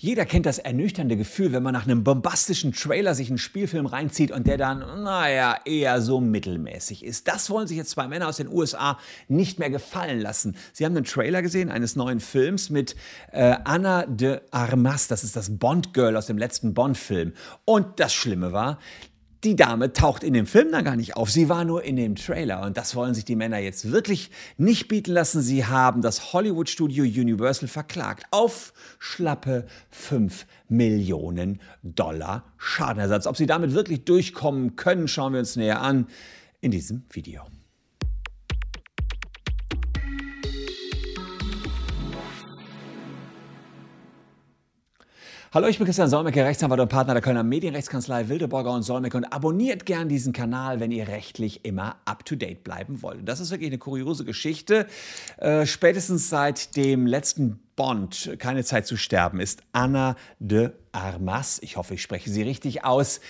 Jeder 0.00 0.26
kennt 0.26 0.46
das 0.46 0.60
ernüchternde 0.60 1.16
Gefühl, 1.16 1.50
wenn 1.50 1.64
man 1.64 1.72
nach 1.72 1.84
einem 1.84 2.04
bombastischen 2.04 2.72
Trailer 2.72 3.16
sich 3.16 3.30
einen 3.30 3.38
Spielfilm 3.38 3.86
reinzieht 3.86 4.30
und 4.30 4.46
der 4.46 4.56
dann, 4.56 5.02
naja, 5.02 5.56
eher 5.64 6.00
so 6.00 6.20
mittelmäßig 6.20 7.04
ist. 7.04 7.26
Das 7.26 7.50
wollen 7.50 7.66
sich 7.66 7.76
jetzt 7.76 7.90
zwei 7.90 8.06
Männer 8.06 8.28
aus 8.28 8.36
den 8.36 8.46
USA 8.46 8.96
nicht 9.26 9.58
mehr 9.58 9.70
gefallen 9.70 10.20
lassen. 10.20 10.56
Sie 10.72 10.84
haben 10.84 10.96
einen 10.96 11.04
Trailer 11.04 11.42
gesehen 11.42 11.68
eines 11.68 11.96
neuen 11.96 12.20
Films 12.20 12.70
mit 12.70 12.94
äh, 13.32 13.56
Anna 13.64 14.06
de 14.06 14.40
Armas, 14.52 15.08
das 15.08 15.24
ist 15.24 15.34
das 15.34 15.58
Bond-Girl 15.58 16.16
aus 16.16 16.26
dem 16.26 16.38
letzten 16.38 16.74
Bond-Film. 16.74 17.32
Und 17.64 17.98
das 17.98 18.14
Schlimme 18.14 18.52
war, 18.52 18.78
die 19.44 19.56
Dame 19.56 19.92
taucht 19.92 20.24
in 20.24 20.34
dem 20.34 20.46
Film 20.46 20.72
dann 20.72 20.84
gar 20.84 20.96
nicht 20.96 21.16
auf. 21.16 21.30
Sie 21.30 21.48
war 21.48 21.64
nur 21.64 21.84
in 21.84 21.96
dem 21.96 22.16
Trailer. 22.16 22.62
Und 22.62 22.76
das 22.76 22.96
wollen 22.96 23.14
sich 23.14 23.24
die 23.24 23.36
Männer 23.36 23.58
jetzt 23.58 23.90
wirklich 23.90 24.30
nicht 24.56 24.88
bieten 24.88 25.12
lassen. 25.12 25.42
Sie 25.42 25.64
haben 25.64 26.02
das 26.02 26.32
Hollywood-Studio 26.32 27.04
Universal 27.04 27.68
verklagt 27.68 28.26
auf 28.30 28.72
schlappe 28.98 29.66
5 29.90 30.46
Millionen 30.68 31.60
Dollar 31.82 32.44
Schadenersatz. 32.56 33.26
Ob 33.26 33.36
sie 33.36 33.46
damit 33.46 33.74
wirklich 33.74 34.04
durchkommen 34.04 34.76
können, 34.76 35.08
schauen 35.08 35.32
wir 35.32 35.40
uns 35.40 35.56
näher 35.56 35.80
an 35.82 36.08
in 36.60 36.70
diesem 36.72 37.04
Video. 37.10 37.42
Hallo, 45.50 45.66
ich 45.66 45.78
bin 45.78 45.86
Christian 45.86 46.10
Solmecke, 46.10 46.44
Rechtsanwalt 46.44 46.78
und 46.78 46.88
Partner 46.90 47.14
der 47.14 47.22
Kölner 47.22 47.42
Medienrechtskanzlei 47.42 48.28
Wildeborger 48.28 48.70
und 48.70 48.82
Solmecke 48.82 49.16
und 49.16 49.24
abonniert 49.32 49.86
gern 49.86 50.06
diesen 50.06 50.34
Kanal, 50.34 50.78
wenn 50.78 50.90
ihr 50.90 51.08
rechtlich 51.08 51.64
immer 51.64 51.96
up-to-date 52.04 52.62
bleiben 52.62 53.00
wollt. 53.00 53.26
Das 53.26 53.40
ist 53.40 53.50
wirklich 53.50 53.70
eine 53.70 53.78
kuriose 53.78 54.26
Geschichte. 54.26 54.86
Äh, 55.38 55.64
spätestens 55.64 56.28
seit 56.28 56.76
dem 56.76 57.06
letzten 57.06 57.60
Bond, 57.76 58.36
Keine 58.38 58.62
Zeit 58.62 58.86
zu 58.86 58.98
sterben, 58.98 59.40
ist 59.40 59.62
Anna 59.72 60.16
de 60.38 60.72
Armas, 60.92 61.60
ich 61.62 61.78
hoffe, 61.78 61.94
ich 61.94 62.02
spreche 62.02 62.28
sie 62.28 62.42
richtig 62.42 62.84
aus, 62.84 63.22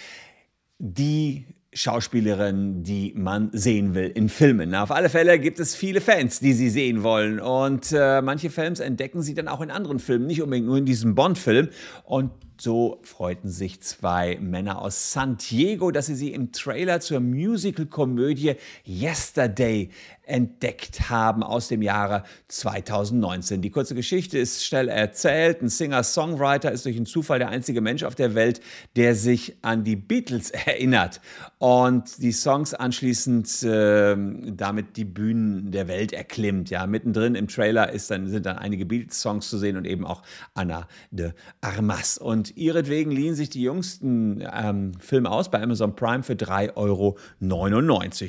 die 0.81 1.47
Schauspielerin, 1.73 2.83
die 2.83 3.13
man 3.15 3.51
sehen 3.53 3.95
will 3.95 4.11
in 4.15 4.29
Filmen. 4.29 4.75
auf 4.75 4.91
alle 4.91 5.11
Fälle 5.11 5.39
gibt 5.39 5.61
es 5.61 5.75
viele 5.75 6.01
Fans, 6.01 6.41
die 6.41 6.55
sie 6.55 6.71
sehen 6.71 7.03
wollen. 7.03 7.41
Und 7.41 7.93
äh, 7.93 8.23
manche 8.23 8.51
Fans 8.51 8.81
entdecken 8.81 9.23
sie 9.23 9.35
dann 9.35 9.49
auch 9.49 9.61
in 9.61 9.71
anderen 9.71 9.99
Filmen, 9.99 10.27
nicht 10.27 10.41
unbedingt 10.41 10.67
nur 10.67 10.79
in 10.79 10.87
diesem 10.87 11.15
Bond-Film. 11.15 11.69
Und 12.05 12.31
so 12.61 13.01
freuten 13.03 13.49
sich 13.49 13.81
zwei 13.81 14.39
Männer 14.41 14.83
aus 14.83 15.13
San 15.13 15.37
Diego, 15.37 15.91
dass 15.91 16.07
sie 16.07 16.15
sie 16.15 16.33
im 16.33 16.53
Trailer 16.53 17.01
zur 17.01 17.21
Musical-Komödie 17.21 18.57
Yesterday 18.87 19.91
entdeckt 20.29 21.09
haben 21.09 21.43
aus 21.43 21.69
dem 21.69 21.83
Jahre 21.83 22.23
2019. 22.49 23.63
Die 23.63 23.71
kurze 23.71 23.95
Geschichte 23.95 24.39
ist 24.39 24.65
schnell 24.65 24.89
erzählt. 24.89 25.63
Ein 25.63 25.69
Singer-Songwriter 25.69 26.71
ist 26.71 26.85
durch 26.85 26.97
einen 26.97 27.07
Zufall 27.07 27.39
der 27.39 27.49
einzige 27.49 27.81
Mensch 27.81 28.03
auf 28.03 28.15
der 28.15 28.35
Welt, 28.35 28.61
der 28.97 29.15
sich 29.15 29.57
an 29.63 29.85
die 29.85 29.97
Beatles 29.97 30.51
erinnert 30.67 31.21
und 31.59 32.23
die 32.23 32.33
Songs 32.33 32.75
anschließend 32.75 33.63
äh, 33.63 34.17
damit 34.53 34.97
die 34.97 35.05
Bühnen 35.05 35.71
der 35.71 35.89
Welt 35.89 36.13
erklimmt. 36.13 36.71
Ja, 36.71 36.87
mittendrin 36.87 37.35
im 37.35 37.49
Trailer 37.49 37.91
ist 37.93 38.11
dann, 38.11 38.29
sind 38.29 38.47
dann 38.47 38.59
einige 38.59 38.85
Beatles-Songs 38.85 39.49
zu 39.49 39.59
sehen 39.59 39.77
und 39.77 39.87
eben 39.87 40.07
auch 40.07 40.23
Anna 40.55 40.87
de 41.11 41.33
Armas. 41.61 42.19
Und 42.19 42.48
ihretwegen 42.57 43.13
liehen 43.13 43.35
sich 43.35 43.51
die 43.51 43.63
jüngsten 43.63 44.45
ähm, 44.53 44.93
Filme 45.01 45.31
aus 45.31 45.51
bei 45.51 45.63
Amazon 45.63 45.95
Prime 45.95 46.23
für 46.23 46.35
3,99 46.35 46.77
Euro. 46.77 47.17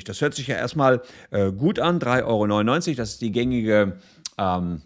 Das 0.04 0.20
hört 0.20 0.34
sich 0.34 0.46
ja 0.46 0.56
erstmal 0.56 1.02
äh, 1.30 1.52
gut 1.52 1.78
an, 1.78 1.98
3,99 1.98 2.24
Euro. 2.24 2.96
Das 2.96 3.10
ist 3.10 3.20
die 3.20 3.32
gängige 3.32 3.96
ähm, 4.38 4.82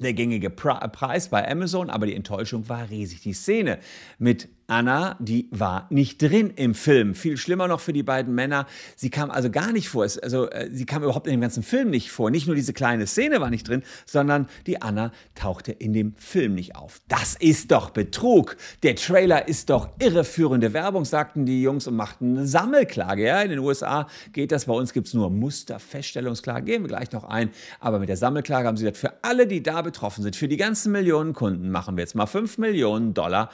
der 0.00 0.12
gängige 0.12 0.50
Preis 0.50 1.28
bei 1.28 1.50
Amazon, 1.50 1.90
aber 1.90 2.06
die 2.06 2.14
Enttäuschung 2.14 2.68
war 2.68 2.90
riesig. 2.90 3.20
Die 3.22 3.32
Szene 3.32 3.78
mit 4.18 4.48
Anna, 4.68 5.16
die 5.20 5.48
war 5.52 5.86
nicht 5.90 6.20
drin 6.20 6.52
im 6.56 6.74
Film. 6.74 7.14
Viel 7.14 7.36
schlimmer 7.36 7.68
noch 7.68 7.78
für 7.78 7.92
die 7.92 8.02
beiden 8.02 8.34
Männer. 8.34 8.66
Sie 8.96 9.10
kam 9.10 9.30
also 9.30 9.48
gar 9.48 9.72
nicht 9.72 9.88
vor. 9.88 10.02
Also 10.02 10.50
äh, 10.50 10.68
sie 10.72 10.86
kam 10.86 11.04
überhaupt 11.04 11.28
in 11.28 11.32
dem 11.32 11.40
ganzen 11.40 11.62
Film 11.62 11.90
nicht 11.90 12.10
vor. 12.10 12.30
Nicht 12.30 12.48
nur 12.48 12.56
diese 12.56 12.72
kleine 12.72 13.06
Szene 13.06 13.40
war 13.40 13.50
nicht 13.50 13.68
drin, 13.68 13.84
sondern 14.06 14.48
die 14.66 14.82
Anna 14.82 15.12
tauchte 15.36 15.70
in 15.70 15.92
dem 15.92 16.14
Film 16.16 16.54
nicht 16.54 16.74
auf. 16.74 17.00
Das 17.06 17.36
ist 17.36 17.70
doch 17.70 17.90
Betrug. 17.90 18.56
Der 18.82 18.96
Trailer 18.96 19.46
ist 19.46 19.70
doch 19.70 19.88
irreführende 20.00 20.72
Werbung, 20.72 21.04
sagten 21.04 21.46
die 21.46 21.62
Jungs 21.62 21.86
und 21.86 21.94
machten 21.94 22.36
eine 22.36 22.46
Sammelklage. 22.46 23.24
Ja, 23.24 23.42
in 23.42 23.50
den 23.50 23.60
USA 23.60 24.08
geht 24.32 24.50
das. 24.50 24.64
Bei 24.64 24.74
uns 24.74 24.92
gibt 24.92 25.06
es 25.06 25.14
nur 25.14 25.30
Musterfeststellungsklagen. 25.30 26.66
Gehen 26.66 26.82
wir 26.82 26.88
gleich 26.88 27.12
noch 27.12 27.22
ein. 27.22 27.50
Aber 27.78 28.00
mit 28.00 28.08
der 28.08 28.16
Sammelklage 28.16 28.66
haben 28.66 28.76
sie 28.76 28.84
gesagt, 28.84 28.98
für 28.98 29.12
alle, 29.22 29.46
die 29.46 29.62
da 29.62 29.82
betroffen 29.82 30.24
sind, 30.24 30.34
für 30.34 30.48
die 30.48 30.56
ganzen 30.56 30.90
Millionen 30.90 31.34
Kunden, 31.34 31.70
machen 31.70 31.96
wir 31.96 32.02
jetzt 32.02 32.16
mal 32.16 32.26
5 32.26 32.58
Millionen 32.58 33.14
Dollar 33.14 33.50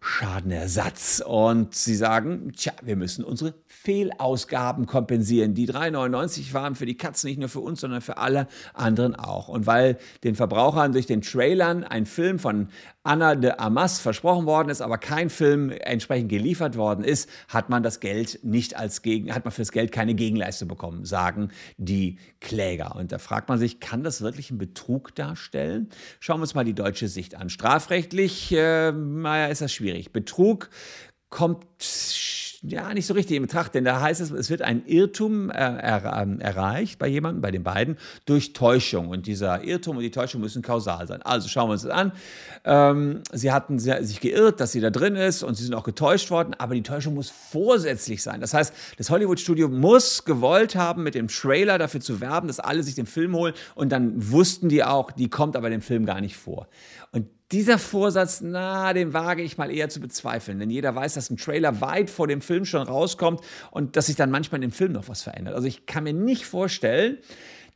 Schadenersatz. 0.00 1.22
Und 1.24 1.74
sie 1.74 1.94
sagen, 1.94 2.52
tja, 2.56 2.72
wir 2.82 2.96
müssen 2.96 3.22
unsere 3.22 3.54
Fehlausgaben 3.66 4.86
kompensieren. 4.86 5.54
Die 5.54 5.68
3,99 5.68 6.54
waren 6.54 6.74
für 6.74 6.86
die 6.86 6.96
Katzen 6.96 7.28
nicht 7.28 7.38
nur 7.38 7.48
für 7.48 7.60
uns, 7.60 7.80
sondern 7.80 8.00
für 8.00 8.16
alle 8.16 8.46
anderen 8.72 9.14
auch. 9.14 9.48
Und 9.48 9.66
weil 9.66 9.98
den 10.24 10.34
Verbrauchern 10.34 10.92
durch 10.92 11.06
den 11.06 11.20
Trailern 11.20 11.84
ein 11.84 12.06
Film 12.06 12.38
von 12.38 12.68
Anna 13.02 13.34
de 13.34 13.52
Amas 13.56 13.98
versprochen 13.98 14.44
worden 14.46 14.68
ist, 14.68 14.82
aber 14.82 14.98
kein 14.98 15.30
Film 15.30 15.70
entsprechend 15.70 16.28
geliefert 16.28 16.76
worden 16.76 17.02
ist, 17.02 17.30
hat 17.48 17.70
man 17.70 17.82
das 17.82 18.00
Geld 18.00 18.40
nicht 18.42 18.76
als 18.76 19.00
Gegen, 19.00 19.34
hat 19.34 19.44
man 19.44 19.52
für 19.52 19.62
das 19.62 19.72
Geld 19.72 19.92
keine 19.92 20.14
Gegenleistung 20.14 20.68
bekommen, 20.68 21.06
sagen 21.06 21.50
die 21.78 22.18
Kläger. 22.40 22.96
Und 22.96 23.12
da 23.12 23.18
fragt 23.18 23.48
man 23.48 23.58
sich, 23.58 23.80
kann 23.80 24.02
das 24.02 24.20
wirklich 24.20 24.50
einen 24.50 24.58
Betrug 24.58 25.14
darstellen? 25.14 25.88
Schauen 26.20 26.40
wir 26.40 26.42
uns 26.42 26.54
mal 26.54 26.64
die 26.64 26.74
deutsche 26.74 27.08
Sicht 27.08 27.34
an. 27.34 27.48
Strafrechtlich, 27.48 28.52
äh, 28.52 28.92
naja, 28.92 29.46
ist 29.46 29.62
das 29.62 29.72
schwierig. 29.72 29.89
Betrug 30.12 30.70
kommt 31.30 31.64
ja 32.62 32.92
nicht 32.92 33.06
so 33.06 33.14
richtig 33.14 33.36
in 33.36 33.42
Betracht, 33.42 33.74
denn 33.74 33.84
da 33.84 34.00
heißt 34.00 34.20
es, 34.20 34.30
es 34.30 34.50
wird 34.50 34.62
ein 34.62 34.84
Irrtum 34.84 35.50
äh, 35.50 35.54
er, 35.54 36.20
ähm, 36.20 36.40
erreicht 36.40 36.98
bei 36.98 37.08
jemandem, 37.08 37.40
bei 37.40 37.50
den 37.50 37.62
beiden, 37.62 37.96
durch 38.26 38.52
Täuschung. 38.52 39.08
Und 39.08 39.26
dieser 39.26 39.64
Irrtum 39.64 39.96
und 39.96 40.02
die 40.02 40.10
Täuschung 40.10 40.42
müssen 40.42 40.60
kausal 40.60 41.06
sein. 41.06 41.22
Also 41.22 41.48
schauen 41.48 41.68
wir 41.68 41.72
uns 41.72 41.82
das 41.82 41.92
an. 41.92 42.12
Ähm, 42.64 43.22
sie 43.32 43.50
hatten 43.50 43.78
sich 43.78 44.20
geirrt, 44.20 44.60
dass 44.60 44.72
sie 44.72 44.80
da 44.80 44.90
drin 44.90 45.16
ist 45.16 45.42
und 45.42 45.54
sie 45.54 45.64
sind 45.64 45.74
auch 45.74 45.84
getäuscht 45.84 46.30
worden, 46.30 46.54
aber 46.58 46.74
die 46.74 46.82
Täuschung 46.82 47.14
muss 47.14 47.30
vorsätzlich 47.30 48.22
sein. 48.22 48.40
Das 48.40 48.52
heißt, 48.52 48.74
das 48.98 49.08
Hollywood-Studio 49.08 49.68
muss 49.68 50.24
gewollt 50.24 50.76
haben, 50.76 51.02
mit 51.02 51.14
dem 51.14 51.28
Trailer 51.28 51.78
dafür 51.78 52.00
zu 52.00 52.20
werben, 52.20 52.48
dass 52.48 52.60
alle 52.60 52.82
sich 52.82 52.94
den 52.94 53.06
Film 53.06 53.34
holen 53.34 53.54
und 53.74 53.90
dann 53.90 54.12
wussten 54.30 54.68
die 54.68 54.84
auch, 54.84 55.12
die 55.12 55.30
kommt 55.30 55.56
aber 55.56 55.70
dem 55.70 55.80
Film 55.80 56.04
gar 56.04 56.20
nicht 56.20 56.36
vor. 56.36 56.68
Und 57.12 57.26
dieser 57.52 57.78
Vorsatz, 57.78 58.40
na, 58.42 58.92
den 58.92 59.12
wage 59.12 59.42
ich 59.42 59.58
mal 59.58 59.70
eher 59.70 59.88
zu 59.88 60.00
bezweifeln, 60.00 60.58
denn 60.60 60.70
jeder 60.70 60.94
weiß, 60.94 61.14
dass 61.14 61.30
ein 61.30 61.36
Trailer 61.36 61.80
weit 61.80 62.08
vor 62.08 62.28
dem 62.28 62.40
Film 62.40 62.64
schon 62.64 62.82
rauskommt 62.82 63.40
und 63.70 63.96
dass 63.96 64.06
sich 64.06 64.16
dann 64.16 64.30
manchmal 64.30 64.58
in 64.62 64.70
dem 64.70 64.72
Film 64.72 64.92
noch 64.92 65.08
was 65.08 65.22
verändert. 65.22 65.54
Also 65.54 65.66
ich 65.66 65.86
kann 65.86 66.04
mir 66.04 66.12
nicht 66.12 66.46
vorstellen, 66.46 67.18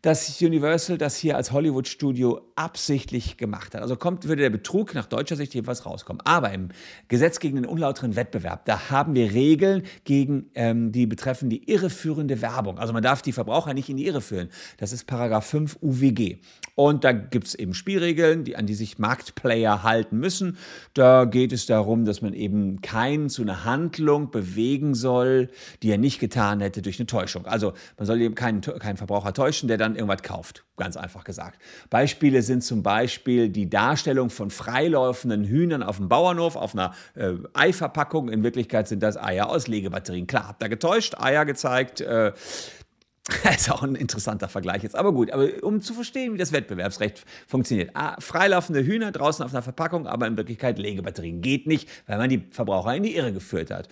dass 0.05 0.39
Universal 0.43 0.99
das 0.99 1.17
hier 1.17 1.35
als 1.35 1.51
Hollywood-Studio 1.51 2.43
absichtlich 2.57 3.39
gemacht 3.39 3.75
hat. 3.75 3.81
Also 3.81 3.97
kommt, 3.97 4.29
würde 4.29 4.43
der 4.43 4.51
Betrug 4.51 4.95
nach 4.95 5.07
deutscher 5.07 5.35
Sicht 5.35 5.55
jedenfalls 5.55 5.87
rauskommen. 5.87 6.21
Aber 6.27 6.53
im 6.53 6.69
Gesetz 7.09 7.41
gegen 7.41 7.57
den 7.57 7.65
unlauteren 7.65 8.15
Wettbewerb, 8.15 8.67
da 8.67 8.91
haben 8.91 9.15
wir 9.15 9.33
Regeln 9.33 9.85
gegen 10.05 10.51
ähm, 10.55 10.93
die 10.93 11.07
betreffen 11.07 11.49
die 11.49 11.71
irreführende 11.71 12.43
Werbung. 12.43 12.79
Also 12.79 12.93
man 12.93 13.03
darf 13.03 13.23
die 13.23 13.33
Verbraucher 13.33 13.73
nicht 13.73 13.89
in 13.89 13.97
die 13.97 14.05
Irre 14.05 14.21
führen. 14.21 14.51
Das 14.77 14.93
ist 14.93 15.07
Paragraph 15.07 15.47
5 15.47 15.79
UWG. 15.81 16.37
Und 16.75 17.05
da 17.05 17.13
gibt 17.13 17.47
es 17.47 17.55
eben 17.55 17.73
Spielregeln, 17.73 18.45
die, 18.45 18.57
an 18.57 18.67
die 18.67 18.75
sich 18.75 18.99
Marktplayer 18.99 19.85
halten 19.85 20.19
müssen. 20.19 20.59
Da 20.93 21.25
geht 21.25 21.53
es 21.53 21.65
darum, 21.65 22.05
dass 22.05 22.21
man 22.21 22.35
eben 22.35 22.83
keinen 22.83 23.31
zu 23.31 23.41
einer 23.41 23.65
Handlung 23.65 24.31
bewegen 24.31 24.95
soll, 24.95 25.49
die 25.83 25.91
er 25.91 25.99
nicht 25.99 26.19
getan 26.19 26.61
hätte 26.61 26.83
durch 26.83 26.99
eine 26.99 27.07
Täuschung. 27.07 27.47
Also 27.47 27.73
man 27.97 28.07
soll 28.07 28.21
eben 28.21 28.35
keinen, 28.35 28.61
keinen 28.61 28.99
Verbraucher 28.99 29.33
täuschen, 29.33 29.69
der 29.69 29.79
dann 29.79 29.94
irgendwas 29.97 30.23
kauft, 30.23 30.65
ganz 30.77 30.97
einfach 30.97 31.25
gesagt. 31.25 31.61
Beispiele 31.91 32.43
sind 32.43 32.63
zum 32.63 32.83
Beispiel 32.83 33.49
die 33.49 33.69
Darstellung 33.69 34.31
von 34.31 34.51
freilaufenden 34.51 35.45
Hühnern 35.45 35.83
auf 35.83 35.97
dem 35.97 36.09
Bauernhof, 36.09 36.57
auf 36.57 36.75
einer 36.75 36.95
äh, 37.15 37.33
Eiverpackung. 37.53 38.29
In 38.29 38.43
Wirklichkeit 38.43 38.89
sind 38.89 39.03
das 39.03 39.17
Eier 39.17 39.49
aus 39.49 39.69
Legebatterien. 39.69 40.27
Klar, 40.27 40.49
habt 40.49 40.63
ihr 40.63 40.69
getäuscht, 40.69 41.15
Eier 41.19 41.45
gezeigt. 41.45 42.01
Äh, 42.01 42.33
ist 43.57 43.71
auch 43.71 43.83
ein 43.83 43.95
interessanter 43.95 44.49
Vergleich 44.49 44.83
jetzt. 44.83 44.97
Aber 44.97 45.13
gut, 45.13 45.31
aber 45.31 45.49
um 45.63 45.81
zu 45.81 45.95
verstehen, 45.95 46.35
wie 46.35 46.39
das 46.39 46.53
Wettbewerbsrecht 46.53 47.25
funktioniert. 47.47 47.91
Ah, 47.95 48.17
freilaufende 48.21 48.85
Hühner 48.85 49.13
draußen 49.13 49.45
auf 49.45 49.53
einer 49.53 49.63
Verpackung, 49.63 50.07
aber 50.07 50.27
in 50.27 50.37
Wirklichkeit 50.37 50.79
Legebatterien. 50.79 51.41
Geht 51.41 51.67
nicht, 51.67 51.89
weil 52.07 52.19
man 52.19 52.29
die 52.29 52.43
Verbraucher 52.51 52.95
in 52.95 53.03
die 53.03 53.17
Irre 53.17 53.33
geführt 53.33 53.71
hat. 53.71 53.89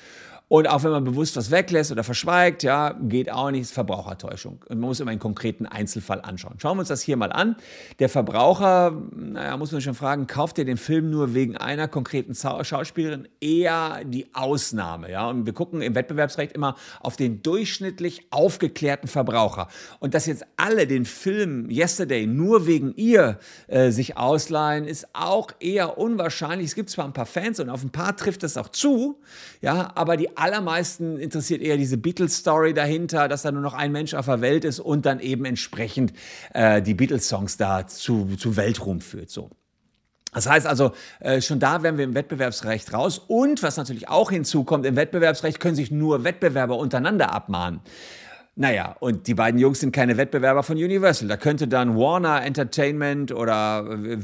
Und 0.53 0.69
auch 0.69 0.85
wenn 0.85 0.91
man 0.91 1.03
bewusst 1.03 1.35
was 1.39 1.51
weglässt 1.51 1.93
oder 1.93 2.05
verschweigt, 2.05 2.63
ja, 2.63 2.95
geht 3.01 3.33
auch 3.33 3.51
nicht, 3.51 3.63
ist 3.63 3.73
Verbrauchertäuschung. 3.73 4.63
Und 4.69 4.81
man 4.81 4.91
muss 4.91 5.01
immer 5.01 5.11
einen 5.11 5.19
konkreten 5.19 5.65
Einzelfall 5.65 6.21
anschauen. 6.21 6.57
Schauen 6.59 6.77
wir 6.77 6.81
uns 6.81 6.91
das 6.91 7.01
hier 7.01 7.17
mal 7.17 7.33
an. 7.33 7.57
Der 8.01 8.11
Verbraucher, 8.11 8.95
naja, 9.17 9.57
muss 9.57 9.73
man 9.73 9.81
schon 9.81 9.95
fragen, 9.95 10.27
kauft 10.27 10.59
er 10.59 10.67
den 10.67 10.77
Film 10.77 11.09
nur 11.09 11.33
wegen 11.33 11.57
einer 11.57 11.89
konkreten 11.89 12.35
Schauspielerin? 12.35 13.29
Eher 13.41 14.03
die 14.05 14.27
Ausnahme, 14.35 15.11
ja. 15.11 15.27
Und 15.31 15.47
wir 15.47 15.55
gucken 15.55 15.81
im 15.81 15.95
Wettbewerbsrecht 15.95 16.53
immer 16.53 16.77
auf 17.01 17.17
den 17.17 17.43
durchschnittlich 17.43 18.27
aufgeklärten 18.29 19.09
Verbraucher. 19.09 19.69
Und 20.01 20.13
dass 20.13 20.27
jetzt 20.27 20.45
alle 20.59 20.87
den 20.87 21.07
Film 21.07 21.71
Yesterday 21.71 22.27
nur 22.27 22.67
wegen 22.67 22.93
ihr 22.97 23.39
äh, 23.69 23.91
sich 23.91 24.19
ausleihen, 24.19 24.85
ist 24.85 25.09
auch 25.15 25.51
eher 25.61 25.97
unwahrscheinlich. 25.97 26.67
Es 26.67 26.75
gibt 26.75 26.91
zwar 26.91 27.07
ein 27.07 27.15
paar 27.15 27.25
Fans 27.25 27.59
und 27.59 27.71
auf 27.71 27.83
ein 27.83 27.89
paar 27.89 28.15
trifft 28.19 28.43
das 28.43 28.59
auch 28.59 28.69
zu, 28.69 29.19
ja, 29.63 29.93
aber 29.95 30.19
die 30.19 30.42
allermeisten 30.43 31.19
interessiert 31.19 31.63
eher 31.63 31.77
diese 31.77 31.97
Beatles-Story 31.97 32.75
dahinter, 32.75 33.29
dass 33.29 33.43
da 33.43 33.53
nur 33.53 33.63
noch 33.63 33.75
ein 33.75 33.93
Mensch 33.93 34.13
auf 34.15 34.27
der 34.27 34.41
Welt 34.41 34.65
ist 34.65 34.81
und 34.81 35.07
dann 35.07 35.21
eben 35.21 35.45
entsprechend 35.45 36.13
äh, 36.53 36.83
die 36.83 36.95
Beatles-Songs 36.95 37.57
da 37.57 37.87
zu, 37.87 38.37
zu 38.37 38.57
Weltruhm 38.57 39.01
führt. 39.01 39.31
So. 39.31 39.51
Das 40.35 40.49
heißt 40.49 40.67
also, 40.67 40.93
äh, 41.21 41.41
schon 41.41 41.61
da 41.61 41.83
wären 41.83 41.97
wir 41.97 42.05
im 42.05 42.15
Wettbewerbsrecht 42.15 42.93
raus. 42.93 43.19
Und 43.19 43.63
was 43.63 43.77
natürlich 43.77 44.09
auch 44.09 44.31
hinzukommt, 44.31 44.85
im 44.85 44.97
Wettbewerbsrecht 44.97 45.61
können 45.61 45.77
sich 45.77 45.91
nur 45.91 46.25
Wettbewerber 46.25 46.77
untereinander 46.77 47.33
abmahnen. 47.33 47.81
Naja, 48.55 48.97
und 49.01 49.29
die 49.29 49.35
beiden 49.35 49.59
Jungs 49.59 49.81
sind 49.81 49.93
keine 49.93 50.19
Wettbewerber 50.19 50.63
von 50.63 50.77
Universal. 50.77 51.27
Da 51.27 51.39
könnte 51.39 51.69
dann 51.69 51.97
Warner 51.97 52.45
Entertainment 52.45 53.33
oder 53.33 53.99
äh, 54.05 54.19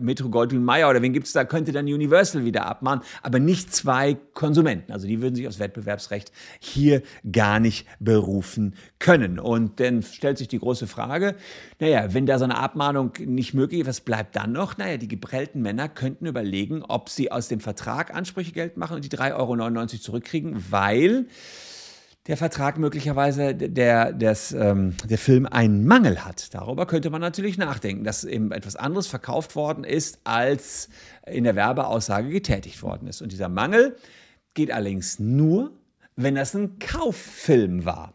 Metro 0.00 0.28
Goldwyn 0.28 0.62
Mayer 0.62 0.88
oder 0.88 1.02
wen 1.02 1.12
gibt 1.12 1.26
es 1.26 1.32
da, 1.32 1.44
könnte 1.44 1.72
dann 1.72 1.86
Universal 1.86 2.44
wieder 2.44 2.66
abmahnen, 2.66 3.02
aber 3.20 3.40
nicht 3.40 3.74
zwei 3.74 4.16
Konsumenten. 4.34 4.92
Also 4.92 5.08
die 5.08 5.20
würden 5.20 5.34
sich 5.34 5.48
aus 5.48 5.58
Wettbewerbsrecht 5.58 6.30
hier 6.60 7.02
gar 7.32 7.58
nicht 7.58 7.88
berufen 7.98 8.76
können. 9.00 9.40
Und 9.40 9.80
dann 9.80 10.04
stellt 10.04 10.38
sich 10.38 10.46
die 10.46 10.60
große 10.60 10.86
Frage, 10.86 11.34
naja, 11.80 12.14
wenn 12.14 12.26
da 12.26 12.38
so 12.38 12.44
eine 12.44 12.58
Abmahnung 12.58 13.10
nicht 13.18 13.54
möglich 13.54 13.80
ist, 13.80 13.88
was 13.88 14.00
bleibt 14.02 14.36
dann 14.36 14.52
noch? 14.52 14.78
Naja, 14.78 14.98
die 14.98 15.08
geprellten 15.08 15.62
Männer 15.62 15.88
könnten 15.88 16.26
überlegen, 16.26 16.84
ob 16.84 17.08
sie 17.08 17.32
aus 17.32 17.48
dem 17.48 17.58
Vertrag 17.58 18.14
Ansprüche 18.14 18.52
Geld 18.52 18.76
machen 18.76 18.94
und 18.94 19.04
die 19.04 19.16
3,99 19.16 19.34
Euro 19.34 19.86
zurückkriegen, 19.86 20.64
weil 20.70 21.26
der 22.28 22.36
Vertrag 22.36 22.78
möglicherweise 22.78 23.54
der, 23.54 24.12
des, 24.12 24.52
ähm, 24.52 24.94
der 25.04 25.18
Film 25.18 25.46
einen 25.46 25.84
Mangel 25.86 26.24
hat. 26.24 26.54
Darüber 26.54 26.86
könnte 26.86 27.10
man 27.10 27.20
natürlich 27.20 27.58
nachdenken, 27.58 28.04
dass 28.04 28.24
eben 28.24 28.52
etwas 28.52 28.76
anderes 28.76 29.08
verkauft 29.08 29.56
worden 29.56 29.82
ist, 29.82 30.20
als 30.22 30.88
in 31.26 31.44
der 31.44 31.56
Werbeaussage 31.56 32.30
getätigt 32.30 32.82
worden 32.82 33.08
ist. 33.08 33.22
Und 33.22 33.32
dieser 33.32 33.48
Mangel 33.48 33.96
geht 34.54 34.70
allerdings 34.70 35.18
nur, 35.18 35.72
wenn 36.14 36.36
das 36.36 36.54
ein 36.54 36.78
Kauffilm 36.78 37.84
war. 37.84 38.14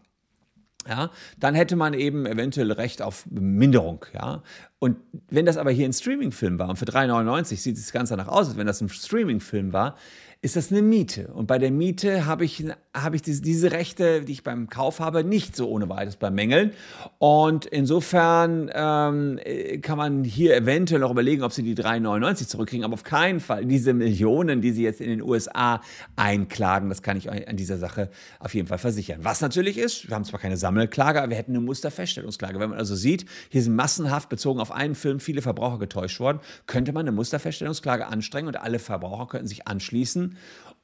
Ja, 0.87 1.11
dann 1.37 1.53
hätte 1.53 1.75
man 1.75 1.93
eben 1.93 2.25
eventuell 2.25 2.71
Recht 2.71 3.01
auf 3.01 3.25
Minderung. 3.29 4.05
Ja. 4.13 4.41
Und 4.79 4.97
wenn 5.29 5.45
das 5.45 5.57
aber 5.57 5.71
hier 5.71 5.85
ein 5.85 5.93
Streamingfilm 5.93 6.59
war 6.59 6.69
und 6.69 6.77
für 6.77 6.85
3,99 6.85 7.55
sieht 7.57 7.77
es 7.77 7.91
ganz 7.91 8.09
danach 8.09 8.27
aus, 8.27 8.47
als 8.47 8.57
wenn 8.57 8.67
das 8.67 8.79
ein 8.79 8.89
Streamingfilm 8.89 9.73
war, 9.73 9.95
ist 10.41 10.55
das 10.55 10.71
eine 10.71 10.83
Miete. 10.83 11.29
Und 11.33 11.47
bei 11.47 11.57
der 11.57 11.71
Miete 11.71 12.27
habe 12.27 12.45
ich, 12.45 12.63
habe 12.93 13.15
ich 13.15 13.23
diese, 13.23 13.41
diese, 13.41 13.71
Rechte, 13.71 14.21
die 14.21 14.33
ich 14.33 14.43
beim 14.43 14.69
Kauf 14.69 14.99
habe, 14.99 15.23
nicht 15.23 15.55
so 15.55 15.67
ohne 15.67 15.89
weiteres 15.89 16.15
bemängeln. 16.15 16.73
Und 17.17 17.65
insofern 17.65 18.69
ähm, 18.71 19.39
kann 19.81 19.97
man 19.97 20.23
hier 20.23 20.55
eventuell 20.55 21.01
noch 21.01 21.09
überlegen, 21.09 21.41
ob 21.41 21.53
sie 21.53 21.63
die 21.63 21.75
3,99 21.75 22.47
zurückkriegen, 22.47 22.85
aber 22.85 22.93
auf 22.93 23.03
keinen 23.03 23.39
Fall 23.39 23.65
diese 23.65 23.93
Millionen, 23.93 24.61
die 24.61 24.71
sie 24.71 24.83
jetzt 24.83 25.01
in 25.01 25.09
den 25.09 25.23
USA 25.23 25.81
einklagen. 26.15 26.89
Das 26.89 27.01
kann 27.01 27.17
ich 27.17 27.31
an 27.31 27.57
dieser 27.57 27.79
Sache 27.79 28.09
auf 28.39 28.53
jeden 28.53 28.67
Fall 28.67 28.77
versichern. 28.77 29.21
Was 29.23 29.41
natürlich 29.41 29.79
ist, 29.79 30.07
wir 30.07 30.15
haben 30.15 30.23
zwar 30.23 30.39
keine 30.39 30.55
Sammelklage, 30.55 31.19
aber 31.19 31.31
wir 31.31 31.37
hätten 31.37 31.51
eine 31.51 31.61
Musterfeststellungsklage. 31.61 32.59
Wenn 32.59 32.69
man 32.69 32.79
also 32.79 32.95
sieht, 32.95 33.25
hier 33.49 33.63
sind 33.63 33.75
massenhaft 33.75 34.29
bezogen 34.29 34.59
auf 34.59 34.66
einen 34.71 34.95
Film 34.95 35.19
viele 35.19 35.41
Verbraucher 35.41 35.79
getäuscht 35.79 36.19
worden, 36.19 36.39
könnte 36.65 36.93
man 36.93 37.01
eine 37.01 37.11
Musterfeststellungsklage 37.11 38.07
anstrengen 38.07 38.47
und 38.47 38.57
alle 38.57 38.79
Verbraucher 38.79 39.27
könnten 39.27 39.47
sich 39.47 39.67
anschließen 39.67 40.37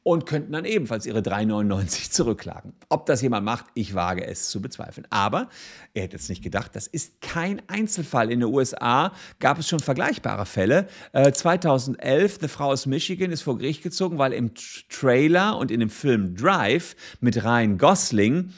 und 0.03 0.25
könnten 0.25 0.51
dann 0.51 0.65
ebenfalls 0.65 1.06
ihre 1.06 1.19
3,99 1.19 2.12
zurückklagen. 2.12 2.74
Ob 2.89 3.06
das 3.06 3.21
jemand 3.21 3.45
macht, 3.45 3.65
ich 3.74 3.95
wage 3.95 4.25
es 4.25 4.50
zu 4.50 4.62
bezweifeln. 4.62 5.07
Aber 5.09 5.50
er 5.94 6.03
hätte 6.03 6.18
es 6.18 6.30
nicht 6.30 6.44
gedacht, 6.44 6.75
das 6.75 6.88
ist 6.88 7.21
kein 7.21 7.62
Einzelfall. 7.68 8.31
In 8.31 8.41
den 8.41 8.50
USA 8.50 9.13
gab 9.39 9.59
es 9.59 9.69
schon 9.69 9.80
vergleichbare 9.80 10.45
Fälle. 10.45 10.88
Äh, 11.13 11.31
2011, 11.31 12.39
eine 12.39 12.50
Frau 12.50 12.68
aus 12.71 12.86
Michigan 12.86 13.31
ist 13.31 13.41
vor 13.41 13.57
Gericht 13.57 13.81
gezogen, 13.81 14.18
weil 14.18 14.33
im 14.33 14.51
Trailer 14.89 15.57
und 15.57 15.71
in 15.71 15.79
dem 15.79 15.89
Film 15.89 16.36
Drive 16.36 16.95
mit 17.21 17.44
Ryan 17.44 17.77
Gosling 17.77 18.51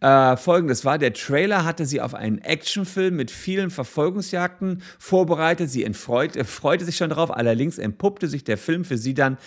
äh, 0.00 0.36
Folgendes 0.36 0.84
war, 0.84 0.98
der 0.98 1.12
Trailer 1.12 1.64
hatte 1.64 1.86
sie 1.86 2.00
auf 2.00 2.14
einen 2.14 2.38
Actionfilm 2.38 3.16
mit 3.16 3.30
vielen 3.30 3.70
Verfolgungsjagden 3.70 4.82
vorbereitet. 4.98 5.70
Sie 5.70 5.84
entfreut, 5.84 6.36
freute 6.46 6.84
sich 6.84 6.96
schon 6.96 7.10
darauf, 7.10 7.30
allerdings 7.30 7.78
entpuppte 7.78 8.28
sich 8.28 8.44
der 8.44 8.58
Film 8.58 8.84
für 8.84 8.98
sie 8.98 9.14
dann 9.14 9.38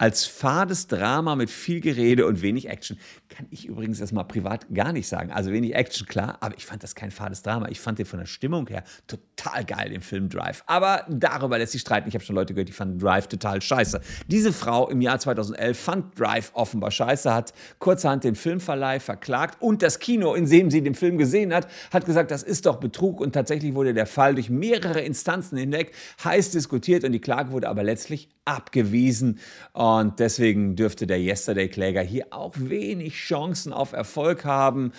als 0.00 0.24
fades 0.24 0.86
Drama 0.86 1.36
mit 1.36 1.50
viel 1.50 1.80
Gerede 1.80 2.24
und 2.24 2.40
wenig 2.40 2.68
Action. 2.70 2.98
Kann 3.28 3.46
ich 3.50 3.66
übrigens 3.66 4.00
erstmal 4.00 4.24
privat 4.24 4.66
gar 4.72 4.92
nicht 4.92 5.06
sagen. 5.06 5.30
Also 5.30 5.52
wenig 5.52 5.74
Action, 5.74 6.06
klar, 6.06 6.38
aber 6.40 6.56
ich 6.56 6.64
fand 6.64 6.82
das 6.82 6.94
kein 6.94 7.10
fades 7.10 7.42
Drama. 7.42 7.68
Ich 7.68 7.80
fand 7.80 7.98
den 7.98 8.06
von 8.06 8.18
der 8.18 8.26
Stimmung 8.26 8.66
her 8.68 8.82
total 9.06 9.62
geil, 9.66 9.90
den 9.90 10.00
Film 10.00 10.30
Drive. 10.30 10.64
Aber 10.66 11.04
darüber 11.10 11.58
lässt 11.58 11.72
sich 11.72 11.82
streiten. 11.82 12.08
Ich 12.08 12.14
habe 12.14 12.24
schon 12.24 12.34
Leute 12.34 12.54
gehört, 12.54 12.68
die 12.68 12.72
fanden 12.72 12.98
Drive 12.98 13.28
total 13.28 13.60
scheiße. 13.60 14.00
Diese 14.26 14.54
Frau 14.54 14.88
im 14.88 15.02
Jahr 15.02 15.18
2011 15.18 15.78
fand 15.78 16.18
Drive 16.18 16.50
offenbar 16.54 16.90
scheiße, 16.90 17.34
hat 17.34 17.52
kurzerhand 17.78 18.24
den 18.24 18.36
Filmverleih 18.36 19.00
verklagt 19.00 19.60
und 19.60 19.82
das 19.90 19.98
Kino, 19.98 20.34
in 20.34 20.48
dem 20.48 20.70
sie 20.70 20.82
den 20.82 20.94
Film 20.94 21.18
gesehen 21.18 21.52
hat, 21.52 21.66
hat 21.92 22.06
gesagt, 22.06 22.30
das 22.30 22.44
ist 22.44 22.66
doch 22.66 22.76
Betrug 22.76 23.20
und 23.20 23.32
tatsächlich 23.32 23.74
wurde 23.74 23.92
der 23.92 24.06
Fall 24.06 24.34
durch 24.36 24.48
mehrere 24.48 25.00
Instanzen 25.00 25.58
hinweg 25.58 25.92
heiß 26.22 26.52
diskutiert 26.52 27.02
und 27.02 27.10
die 27.10 27.20
Klage 27.20 27.50
wurde 27.50 27.68
aber 27.68 27.82
letztlich 27.82 28.28
abgewiesen. 28.44 29.40
Und 29.72 30.20
deswegen 30.20 30.76
dürfte 30.76 31.08
der 31.08 31.20
Yesterday-Kläger 31.20 32.02
hier 32.02 32.26
auch 32.30 32.54
wenig 32.56 33.14
Chancen 33.14 33.72
auf 33.72 33.92
Erfolg 33.92 34.44
haben. 34.44 34.92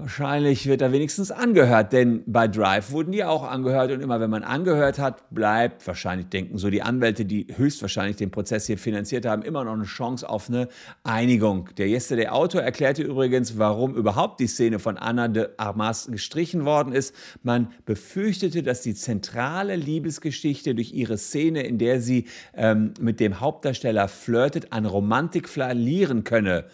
Wahrscheinlich 0.00 0.66
wird 0.66 0.80
er 0.80 0.92
wenigstens 0.92 1.30
angehört, 1.30 1.92
denn 1.92 2.22
bei 2.24 2.48
Drive 2.48 2.90
wurden 2.90 3.12
die 3.12 3.22
auch 3.22 3.42
angehört 3.42 3.92
und 3.92 4.00
immer 4.00 4.18
wenn 4.18 4.30
man 4.30 4.44
angehört 4.44 4.98
hat, 4.98 5.28
bleibt 5.28 5.86
wahrscheinlich, 5.86 6.28
denken 6.28 6.56
so 6.56 6.70
die 6.70 6.80
Anwälte, 6.80 7.26
die 7.26 7.46
höchstwahrscheinlich 7.54 8.16
den 8.16 8.30
Prozess 8.30 8.66
hier 8.66 8.78
finanziert 8.78 9.26
haben, 9.26 9.42
immer 9.42 9.62
noch 9.62 9.74
eine 9.74 9.84
Chance 9.84 10.26
auf 10.26 10.48
eine 10.48 10.68
Einigung. 11.04 11.68
Der 11.76 11.86
Yesterday 11.86 12.28
Autor 12.28 12.62
erklärte 12.62 13.02
übrigens, 13.02 13.58
warum 13.58 13.94
überhaupt 13.94 14.40
die 14.40 14.46
Szene 14.46 14.78
von 14.78 14.96
Anna 14.96 15.28
de 15.28 15.48
Armas 15.58 16.08
gestrichen 16.10 16.64
worden 16.64 16.94
ist. 16.94 17.14
Man 17.42 17.70
befürchtete, 17.84 18.62
dass 18.62 18.80
die 18.80 18.94
zentrale 18.94 19.76
Liebesgeschichte 19.76 20.74
durch 20.74 20.94
ihre 20.94 21.18
Szene, 21.18 21.60
in 21.64 21.76
der 21.76 22.00
sie 22.00 22.24
ähm, 22.54 22.94
mit 23.00 23.20
dem 23.20 23.40
Hauptdarsteller 23.40 24.08
flirtet, 24.08 24.72
an 24.72 24.86
Romantik 24.86 25.46
verlieren 25.46 26.24
könne. 26.24 26.64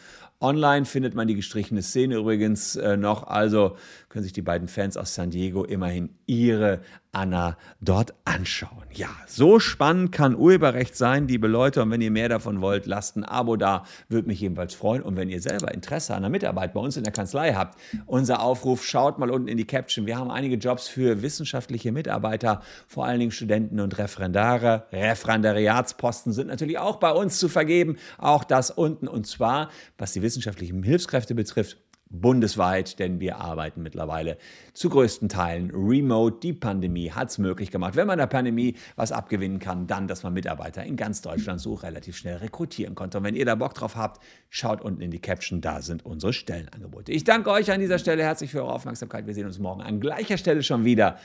Online 0.41 0.85
findet 0.85 1.15
man 1.15 1.29
die 1.29 1.35
gestrichene 1.35 1.83
Szene 1.83 2.17
übrigens 2.17 2.77
äh, 2.77 2.97
noch, 2.97 3.27
also 3.27 3.77
können 4.09 4.25
sich 4.25 4.33
die 4.33 4.43
beiden 4.43 4.69
Fans 4.69 4.97
aus 4.97 5.15
San 5.15 5.31
Diego 5.31 5.65
immerhin 5.65 6.11
ihre 6.27 6.81
Anna 7.17 7.57
dort 7.81 8.15
anschauen. 8.27 8.85
Ja, 8.93 9.09
so 9.27 9.59
spannend 9.59 10.13
kann 10.13 10.37
Urheberrecht 10.37 10.95
sein, 10.97 11.27
liebe 11.29 11.47
Leute. 11.47 11.83
Und 11.83 11.91
wenn 11.91 12.03
ihr 12.03 12.11
mehr 12.11 12.29
davon 12.29 12.61
wollt, 12.61 12.85
lasst 12.85 13.17
ein 13.17 13.25
Abo 13.25 13.57
da, 13.57 13.85
würde 14.09 14.29
mich 14.29 14.41
jedenfalls 14.41 14.75
freuen. 14.75 15.03
Und 15.03 15.17
wenn 15.17 15.31
ihr 15.31 15.41
selber 15.41 15.73
Interesse 15.73 16.15
an 16.15 16.23
der 16.23 16.31
Mitarbeit 16.31 16.75
bei 16.75 16.81
uns 16.81 16.99
in 16.99 17.05
der 17.05 17.13
Kanzlei 17.15 17.55
habt, 17.55 17.79
unser 18.05 18.43
Aufruf, 18.43 18.85
schaut 18.85 19.19
mal 19.19 19.31
unten 19.31 19.49
in 19.49 19.57
die 19.57 19.67
Caption. 19.67 20.07
Wir 20.07 20.19
haben 20.19 20.31
einige 20.31 20.57
Jobs 20.57 20.89
für 20.89 21.23
wissenschaftliche 21.23 21.91
Mitarbeiter, 21.91 22.61
vor 22.87 23.07
allen 23.07 23.21
Dingen 23.21 23.33
Studenten 23.33 23.81
und 23.81 23.97
Referendare. 23.97 24.85
Referendariatsposten 24.93 26.33
sind 26.35 26.49
natürlich 26.49 26.79
auch 26.79 26.97
bei 26.97 27.13
uns 27.13 27.39
zu 27.39 27.49
vergeben. 27.49 27.97
Auch 28.19 28.45
das 28.45 28.71
unten. 28.71 29.09
Und 29.09 29.27
zwar, 29.27 29.71
was 29.97 30.13
die 30.13 30.23
wissenschaftlichen 30.27 30.83
Hilfskräfte 30.83 31.37
betrifft, 31.37 31.79
bundesweit, 32.09 32.99
denn 32.99 33.21
wir 33.21 33.39
arbeiten 33.39 33.83
mittlerweile 33.83 34.39
zu 34.75 34.89
größten 34.89 35.29
Teilen 35.29 35.71
remote. 35.73 36.39
Die 36.41 36.53
Pandemie 36.53 37.11
hat 37.11 37.31
es 37.31 37.39
möglich 37.39 37.71
gemacht. 37.71 37.97
Wenn 37.97 38.07
man 38.07 38.19
der 38.19 38.27
Pandemie 38.27 38.77
was 38.95 39.13
abgewinnen 39.13 39.59
kann, 39.59 39.87
dann, 39.87 40.07
dass 40.07 40.23
man 40.23 40.33
Mitarbeiter 40.33 40.85
in 40.85 40.97
ganz 40.97 41.23
Deutschland 41.23 41.61
so 41.61 41.75
relativ 41.75 42.17
schnell 42.17 42.37
rekrutieren 42.37 42.95
konnte. 42.95 43.19
Und 43.19 43.25
wenn 43.25 43.35
ihr 43.35 43.45
da 43.45 43.55
Bock 43.55 43.75
drauf 43.75 43.97
habt, 43.97 44.23
schaut 44.51 44.81
unten 44.83 45.01
in 45.01 45.11
die 45.11 45.21
Caption, 45.21 45.61
da 45.61 45.83
sind 45.83 46.05
unsere 46.05 46.33
Stellenangebote. 46.33 47.13
Ich 47.13 47.25
danke 47.25 47.51
euch 47.51 47.71
an 47.73 47.81
dieser 47.81 47.99
Stelle 47.99 48.23
herzlich 48.23 48.51
für 48.51 48.63
eure 48.63 48.73
Aufmerksamkeit. 48.73 49.27
Wir 49.27 49.35
sehen 49.35 49.47
uns 49.47 49.59
morgen 49.59 49.83
an 49.83 50.01
gleicher 50.01 50.39
Stelle 50.39 50.63
schon 50.63 50.85
wieder. 50.85 51.19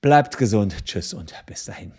Bleibt 0.00 0.38
gesund, 0.38 0.84
tschüss 0.84 1.14
und 1.14 1.34
bis 1.46 1.64
dahin. 1.64 1.92